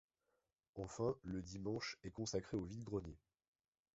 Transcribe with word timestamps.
Enfin, 0.73 1.13
le 1.21 1.43
dimanche 1.43 1.99
est 2.03 2.09
consacré 2.09 2.57
au 2.57 2.63
vide-greniers. 2.63 3.21